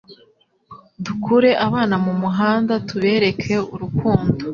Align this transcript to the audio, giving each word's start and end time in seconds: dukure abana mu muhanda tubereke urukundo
dukure 1.05 1.49
abana 1.65 1.95
mu 2.05 2.13
muhanda 2.21 2.73
tubereke 2.87 3.53
urukundo 3.73 4.41